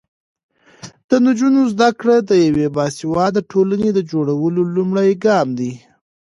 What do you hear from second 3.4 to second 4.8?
ټولنې د جوړولو